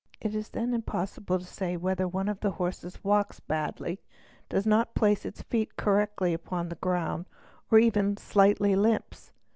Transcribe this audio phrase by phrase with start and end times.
[0.29, 4.01] —It is then impossible to say whether oné of the horses walks badly,
[4.49, 7.27] does not place its feet correctly upon the ground,
[7.71, 9.31] or even slightly limps.